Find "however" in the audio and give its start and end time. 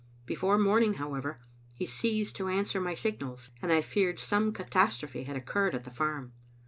0.95-1.41